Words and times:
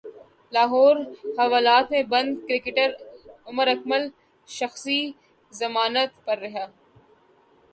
لاہور 0.53 0.95
حوالات 1.39 1.87
مں 1.91 2.03
بند 2.13 2.31
کرکٹر 2.47 2.89
عمر 3.49 3.67
اکمل 3.73 4.03
شخصی 4.47 5.01
ضمانت 5.53 6.11
پر 6.25 6.37
رہا 6.43 6.65